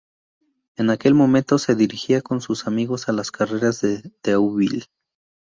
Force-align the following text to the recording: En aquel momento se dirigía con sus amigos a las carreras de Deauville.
En 0.77 0.89
aquel 0.89 1.13
momento 1.13 1.59
se 1.59 1.75
dirigía 1.75 2.23
con 2.23 2.41
sus 2.41 2.65
amigos 2.65 3.07
a 3.07 3.11
las 3.11 3.29
carreras 3.29 3.81
de 3.81 4.01
Deauville. 4.23 4.85